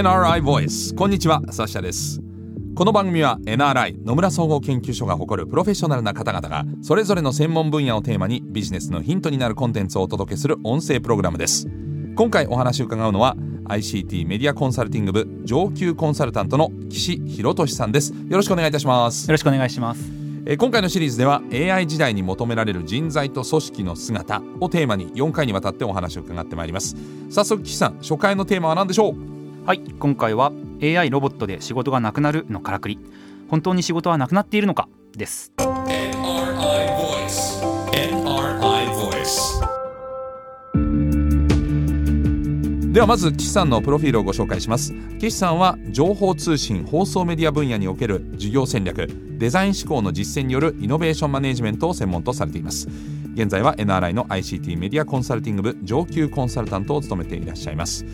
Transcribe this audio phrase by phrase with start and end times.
[0.00, 2.22] NRI Voice こんにちはサッシャです。
[2.74, 11.68] この番組は NRI 野村総合研究所が誇るプロフェッショナルな方々がそれぞれの専門分野をテーマにビジネスのヒントになるコンテンツをお届けする音声プログラムです。
[12.16, 18.14] 今回お話を伺うのは ICT メディアコンサルティング部上級コンサルタントの岸博俊さんです。
[18.14, 19.26] よろしくお願いいたします。
[19.28, 20.00] よろしくお願いします。
[20.46, 26.96] えー今回のシリーズでは AI 時代に求められる人材と組織の姿をテーマに4回にわたってお話を伺ってまいります。
[27.28, 29.39] 早速岸さん初回のテーマは何でしょう？
[29.66, 32.98] はい今回は AI ロボットで仕事がなくなるのからくり。
[33.48, 34.88] 本当に仕事はなくなっているのか？
[35.16, 35.52] です。
[35.58, 35.66] NRI
[36.96, 37.60] Voice
[37.92, 39.60] NRI Voice
[42.92, 44.92] ではまず岸さんのプロフィールをご紹介します。
[45.18, 49.06] 岸さんは情報通信放送メディア分野における事業戦略
[49.38, 52.88] デザイン思考の実践によるイノベーションマネジメントを専門とされています
[53.34, 58.04] 現在は NRI の ICT メディアコンサルティング部上級コンサルタントを務めていらっしゃいます、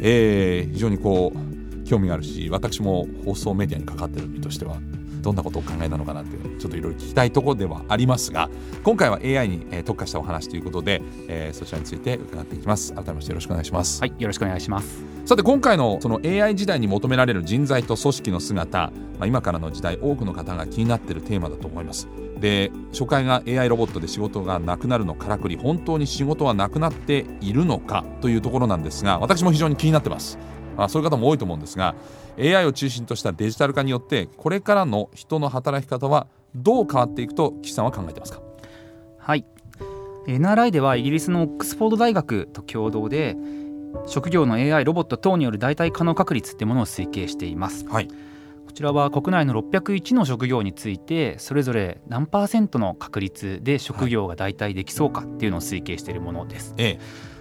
[0.00, 4.78] えー非常にこう興味があるし私も放送メディアにかかっている身としては
[5.20, 8.48] どんなことを考えたのかなっていうちょっといろいろ聞きたいところではありますが
[8.82, 12.92] 今回は AI にえ特化したお話ということで、えーそちらについて伺っていきます。
[12.94, 15.13] 改めましてよろしくお願いします、はいよろしくお願いします。
[15.24, 22.08] さて今回のその AI 時代に求められる人材と組織の姿、まあ、今からの時代多くの方が気になっているテーマだと思います。
[22.38, 30.38] で初回が AI ロボットで仕事がなくなるのからくり本当に仕事はなくなっているのかというところなんですが私も非常に気になってます。
[30.76, 31.94] あそういう方も多いと思うんですが
[32.38, 38.42] AI を中心としたデジタル化によってこれからの人の働き方はどう変わっていくと岸さんは考えてますか？
[39.16, 39.46] はい。
[40.26, 43.36] NRI ではイギリスのオックスフォード大学と共同で
[44.06, 47.86] 職業の AI ロボット等による代替可能確率ってものを推計しています。
[47.86, 48.08] はい。
[48.08, 56.74] こちらは国内の601の職業についてそれぞれ何パーセントの確率で職業が代替できそうかっていうのを推計しているものです。
[56.76, 56.98] え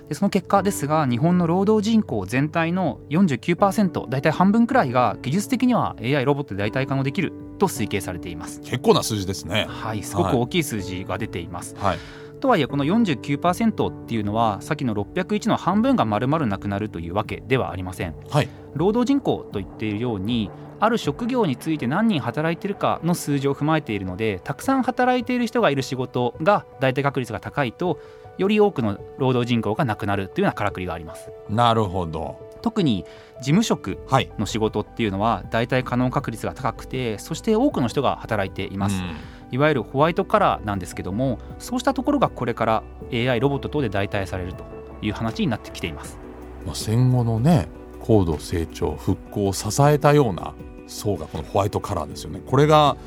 [0.10, 8.62] でその結果ですが日本の労働人口全体の49%大体半分くらいが技術的には AI ロボットで代替可能できると推計されています。
[8.66, 9.66] え結構な数字ですね。
[9.70, 11.98] はいすごく大きい数字が出ています、はい
[12.44, 18.16] とはいえこの49%っていうのはさっきの601の半分が丸々なくなるというわけではありません。
[18.30, 18.50] はい。
[18.76, 20.52] 労働人口と言っているように
[20.82, 28.02] ある職業について何人働いているかの数字を踏まえているのでたくさん働いている人がいる仕事が大替確率が高いと
[28.38, 31.32] より多くの労働人口がなくなるというようなからくりがあります。
[31.48, 32.52] なるほど。
[32.62, 33.06] 特に
[33.40, 34.30] 事務職はい。
[34.38, 39.16] の仕事っていうのは大体可能確率が高くてそして多くの人が働いています、うん
[39.54, 44.64] いわゆるホワイトカラーなんですけどもそうしたところがこれから AI ロボット等で代替されると
[45.04, 46.18] いう話になってきています。
[46.66, 47.68] まあ、戦後のね
[48.00, 50.54] 高度成長復興を支えたような
[50.88, 52.42] 層がこのホワイトカラーですよね。
[52.46, 52.98] これが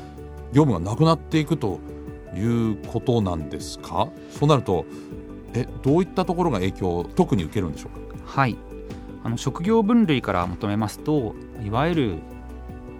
[0.53, 1.79] 業務がなくなっていくと
[2.33, 4.07] いうことなんですか？
[4.31, 4.85] そうなると
[5.53, 8.23] えどういったところが影響を特に受けるんでしょうか？
[8.25, 8.55] はい。
[9.23, 12.15] あの職業分類から求めますといわゆる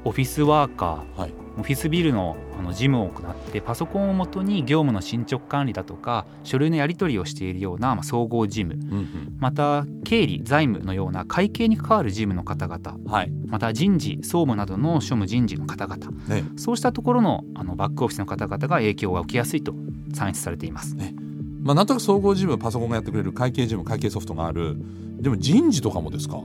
[0.03, 8.73] オフィスワーカーはいオフィスビルのあの事務を行ってパソコンをもとに業務の進捗管理だとか書類のやり取りをしているような、まあ、総合事務。
[8.73, 9.37] うんうん。
[9.39, 12.97] また経理財務のような会計に関わる事務の方々。
[13.11, 13.31] はい。
[13.47, 16.11] また人事総務などの庶務人事の方々。
[16.27, 16.43] ね。
[16.57, 19.73] そうしたところのあのバックオフィスの方々が影響が受けやすいと
[20.13, 20.95] 算出されています。
[21.61, 24.77] まあ、なんとなく総合事務パソコンがやってくれる会計事務会計ソフトがある
[25.17, 26.41] でも人事とかもですか、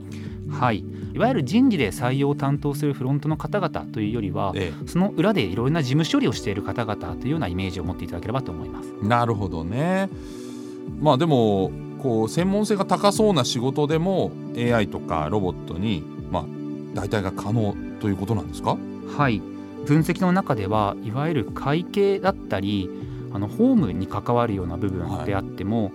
[0.49, 8.89] はい、いわゆる人事で採用を担当するフロントの方々というよりはえその裏でいろいろな事務処理をしている方々というようなイメージを持っていただければと思います。
[9.03, 10.09] えなるほどね。
[10.99, 16.45] まあでもこう専門性が高そうな仕事でも AI とかロボットにまあ
[16.93, 18.77] 代替が可能ということなんですか？
[19.17, 19.41] はい。
[19.85, 22.89] 分析の中ではいわゆる会計だったり
[23.33, 25.91] あの法務に関わるような部分であっても、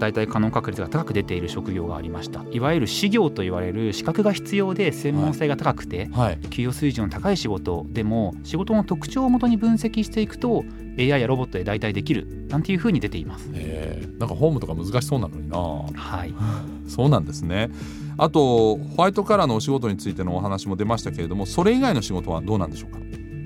[0.00, 2.42] 大体可能確率が高く出ている職業がありました。
[2.50, 6.38] いわゆる資業と言われる資格が必要で専門性が高くて、はい。
[6.48, 10.64] 給与水準の高い仕事でも仕事の特徴をもとに分析していくと
[10.98, 13.48] AI やロボットで代替できるなんていうふうに出ています。
[13.54, 14.02] え。
[14.04, 15.58] ーなんかホームとか難しそうなのにな。
[15.58, 16.34] はい、
[16.88, 17.70] そうなんですね。
[18.18, 22.98] あとホワイトカラーのお仕事についてのお話も出ましたけれどもそれ以外の仕事はどうなんでしょうか？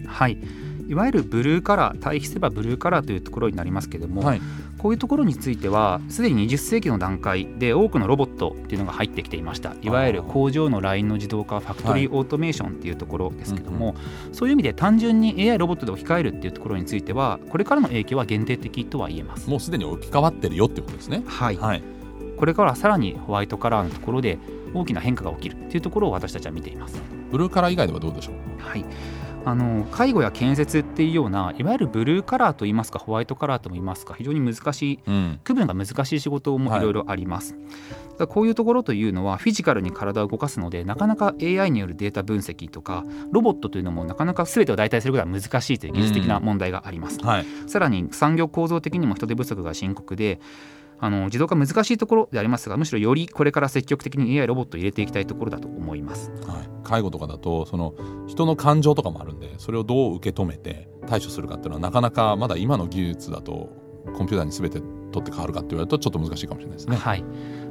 [0.06, 0.38] はい、
[0.88, 4.40] いわゆるブルーカラー対比すればブルーカラーというところになりますけども、はい。
[4.78, 9.74] こういうところについてはすでに20世紀の段階で多くのロボットっていうのが入ってきていました。
[9.80, 13.94] いわゆる工場のラインの自動化ファクトリーオートメーションっていうところですけども、
[14.32, 19.48] そういう意味で単純に AI ロボットで置き換えるっていうところについてはこれからの影響は限定的とは言えます。
[19.48, 21.22] もうすでに置き換わってるよってことですね。
[21.24, 21.82] はい、はい。
[22.36, 24.38] これからはさらにホワイトカラーのところで
[24.74, 27.00] 大きな変化が起きるっていうところを私たちは見ています。
[27.30, 28.34] ブルーカラー以外ではどうでしょう？
[28.58, 28.84] はい、
[29.46, 36.80] あの介護や建設っていうようないわゆるブルーカラーといいますかホワイトカラーとも言いますか非常に難しい、うん、区分が難しい仕事もい。
[36.80, 37.54] ろいろあります、
[38.18, 50.40] はい、こういうところというのはフィジカルに体を動かすのでなかなか AI によるデータ分析とかロボットというのもなかなか全てを代替することは難しいという技術的な問題があります、うんはい、さらに産業構造的にも人手不足が深刻で
[51.04, 57.92] あの自動化難しいところでありますがむしろよりこれから積極的に AI ロボットを入れていきたいところだと思います、はい、介護とかだとその
[58.26, 63.68] 人の感情とかもあるんでそれをどう受け止めて対処するかっていうのはなかなかまだ今の技術だと
[64.16, 64.80] コンピューターに全て
[65.12, 66.96] 取って変わるかって言われるとちょっと難しいかもしれないですね。
[66.96, 67.24] はい、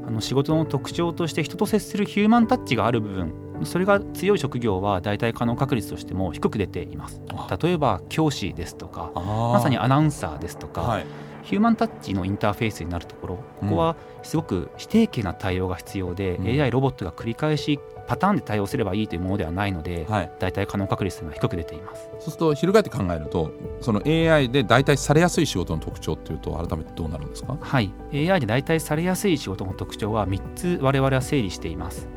[0.07, 3.33] あの仕事の特徴として人と接するヒューマンタッチがある部分
[3.63, 7.19] それが強い職業は大体可能確率としても低く出ています。
[7.61, 11.05] 例えば教師ですとかまさにアナウンサーですとか、はい、
[11.43, 22.09] ヒューマンタッチのインターフェースになるところここはすごく否定形な対応が必要で、うん、AI ロボットが繰り返しパターンで対応すればいいというものではないので、はい、大体可能確率というのは低く出ています。
[22.11, 23.51] そうすると翻って考えると
[23.81, 27.57] その AI で代替されやすい仕事の特徴というと改めてどうなるんですか？
[27.59, 27.93] はい。
[28.13, 32.07] AI で代替されやすい仕事の特徴は3つ我々は整理しています。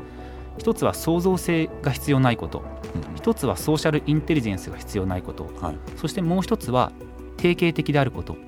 [0.57, 2.63] 一つは創造性が必要ないこと、
[3.15, 6.91] 一つはソーシャルインテリジェンスが必要ないこと、はい、そしてもう一つは
[7.37, 8.39] 定型的であること、うん、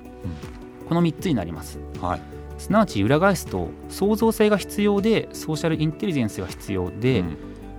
[0.90, 2.20] この3つになります、はい、
[2.58, 7.36] すなわち裏返すと創造性が必要でソーシャルインテリジェンスが必要で、うん、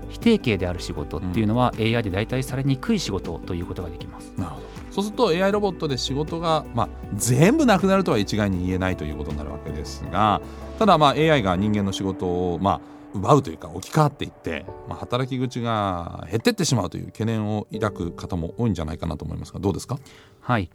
[0.08, 4.32] 非定型である仕事っていうのは AI で代替されにくい仕事ということができます。
[4.38, 4.68] なるほど。
[4.92, 10.42] そうすると AI ロボットで仕事が、まあ、全部なくなるとは一概に言えないということになるわけですが
[10.80, 12.82] ただまあ AI が人間の仕事を、まあ、
[13.14, 20.00] 奪うというか置き換わっていって、まあ、働き口が減ってってしまうという懸念を抱く方も多いんじゃないかなと思いますがどうですか？
[20.40, 20.70] はい。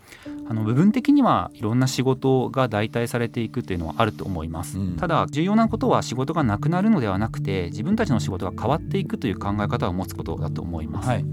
[0.49, 11.25] あの部分的にはいろんな仕事が代替されていくというのはあると思います、うん、ただ重要なことは仕事がなくなるのではなくて自分たちの仕事が変わっていくという考え方を持つことだと思います、はい、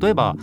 [0.00, 0.36] 例えば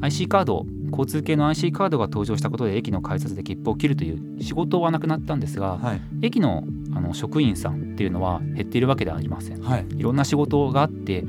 [0.00, 6.64] IC カード交通系の IC カードが登場したことで駅の改札で切符を切るという仕事はなくなったんですが、はい、駅の
[6.96, 11.24] あの職員さんっていうのは減っているわけではありません、はい、いろんな仕事があって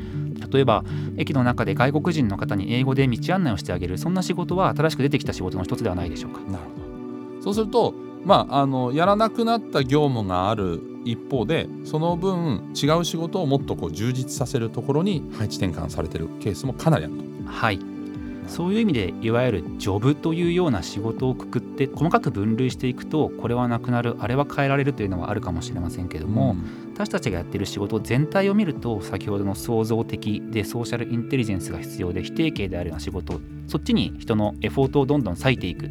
[0.51, 0.83] 例えば
[1.17, 6.39] 駅の中で外国人の方に英語で道案内をしてあげるそんな仕事は新しく出てきた仕事の一つではないでしょうか。
[6.41, 7.93] なるほどそうすると
[8.25, 17.23] まあ、あのやらなくなった業務がある一方でその分違う仕事をもっとこう充実させるところに配置転換されてるケースもかなりあると。
[17.49, 17.96] はい
[18.47, 35.89] そういう意味でいわゆるジョブというような仕事をくくって細かく分類していくとこれはなくなるあれは変えられるというのはあるかもしれませんけども、うん、私たちがやってる仕事全体を見ると先ほどの創造的でソーシャルインテリジェンスが必要で非定型であるような仕事そっちに人のエフォートをどんどん割いていく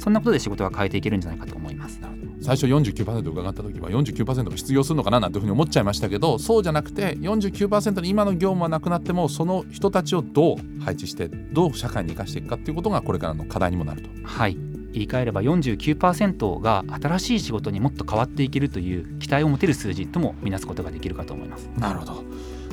[0.00, 2.00] そんなことで仕事が変えていけるんじゃないかと思います。
[2.48, 14.08] 最初49%伺った時は49%が失業するのかななんていうふうに思っちゃいましたけどそうじゃなくて49%に今の業務はなくなってもその人たちをどう配置してどう社会に生かしていくかっていうことがこれからの課題にもなると。
[14.24, 14.56] はい
[14.94, 21.68] 言い換えれば49%が新しい仕事にもっと変わっていけるという期待を持てる数字とも見なすことができるかと思います。
[21.76, 22.24] なるほど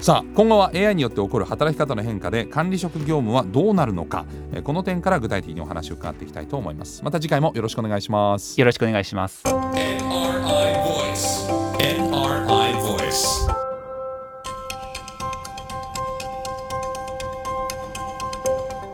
[0.05, 4.27] さあ今後は AI によって起こる働き方の変化で管理職業務はどうなるのか
[4.63, 7.03] この点から具体的にお話を伺っていきたいと思います。
[7.03, 8.59] また次回もよろしくお願いします。
[8.59, 9.41] よろしくお願いします。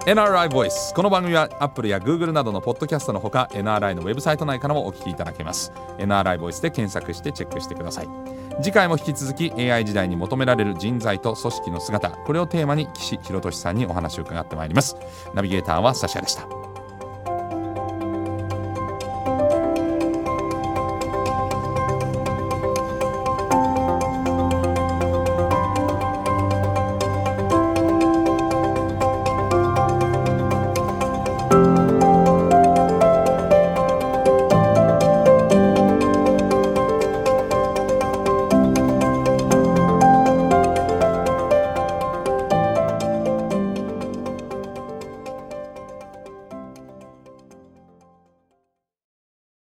[0.06, 5.74] NRI Voice この番組は Apple や Google などのポッドキャストのほか NRI のウェブサイト内からもお聞きいただけます。
[5.98, 8.31] NRI Voice で検索してチェックしてください
[8.62, 14.96] 次回も引き続き AI 時代に求められる人材と組織の姿これをテーマに岸博俊さんにお話を伺ってまいります。
[15.34, 16.71] ナビゲーターはサシャでした。